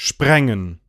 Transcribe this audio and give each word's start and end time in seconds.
sprengen. 0.00 0.79